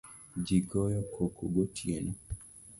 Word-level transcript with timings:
Jii 0.45 0.61
goyo 0.69 1.01
koko 1.13 1.43
gotieno 1.53 2.13